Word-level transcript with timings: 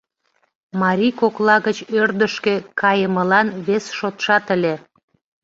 Марий 0.81 1.13
кокла 1.19 1.55
гыч 1.65 1.77
ӧрдыжкӧ 2.01 2.55
кайымылан 2.81 3.47
вес 3.65 3.85
шотшат 3.97 4.45
ыле. 4.55 4.75